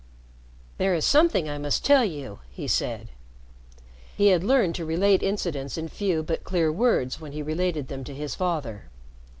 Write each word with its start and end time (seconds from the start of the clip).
"There 0.79 0.95
is 0.95 1.05
something 1.05 1.47
I 1.47 1.59
must 1.59 1.85
tell 1.85 2.03
you," 2.03 2.39
he 2.49 2.67
said. 2.67 3.09
He 4.17 4.29
had 4.29 4.43
learned 4.43 4.73
to 4.77 4.83
relate 4.83 5.21
incidents 5.21 5.77
in 5.77 5.89
few 5.89 6.23
but 6.23 6.43
clear 6.43 6.71
words 6.71 7.21
when 7.21 7.33
he 7.33 7.43
related 7.43 7.87
them 7.87 8.03
to 8.05 8.15
his 8.15 8.33
father. 8.33 8.85